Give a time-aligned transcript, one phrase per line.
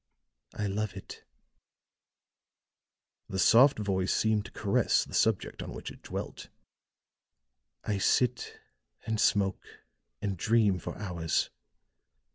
[0.55, 1.23] I love it;"
[3.29, 6.49] the soft voice seemed to caress the subject on which it dwelt;
[7.83, 8.59] "I sit
[9.05, 9.63] and smoke
[10.19, 11.51] and dream for hours.